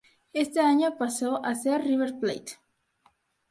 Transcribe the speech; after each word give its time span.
Ese 0.33 0.59
año 0.61 0.97
pasó 0.97 1.45
a 1.45 1.53
River 1.77 2.17
Plate. 2.19 2.53